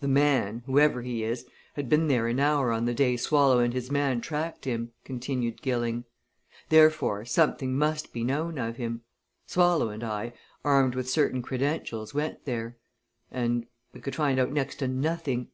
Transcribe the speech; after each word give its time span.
"The 0.00 0.08
man, 0.08 0.64
whoever 0.66 1.00
he 1.02 1.22
is, 1.22 1.46
had 1.74 1.88
been 1.88 2.08
there 2.08 2.26
an 2.26 2.40
hour 2.40 2.72
on 2.72 2.86
the 2.86 2.92
day 2.92 3.16
Swallow 3.16 3.60
and 3.60 3.72
his 3.72 3.88
man 3.88 4.20
tracked 4.20 4.64
him," 4.64 4.90
continued 5.04 5.62
Gilling. 5.62 6.06
"Therefore, 6.70 7.24
something 7.24 7.78
must 7.78 8.12
be 8.12 8.24
known 8.24 8.58
of 8.58 8.78
him. 8.78 9.02
Swallow 9.46 9.90
and 9.90 10.02
I, 10.02 10.32
armed 10.64 10.96
with 10.96 11.08
certain 11.08 11.40
credentials, 11.40 12.12
went 12.12 12.46
there. 12.46 12.78
And 13.30 13.68
we 13.92 14.00
could 14.00 14.16
find 14.16 14.40
out 14.40 14.50
next 14.50 14.74
to 14.80 14.88
nothing. 14.88 15.50